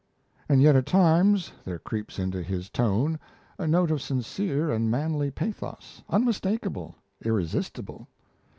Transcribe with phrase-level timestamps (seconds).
[0.49, 3.19] And yet at times there creeps into his tone
[3.59, 8.07] a note of sincere and manly pathos, unmistakable, irresistible.